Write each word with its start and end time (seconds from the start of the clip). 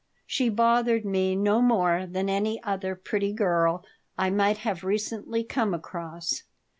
She 0.25 0.49
bothered 0.49 1.05
me 1.05 1.35
no 1.35 1.61
more 1.61 2.07
than 2.07 2.27
any 2.27 2.59
other 2.63 2.95
pretty 2.95 3.31
girl 3.33 3.85
I 4.17 4.31
might 4.31 4.57
have 4.57 4.83
recently 4.83 5.43
come 5.43 5.75
across. 5.75 6.41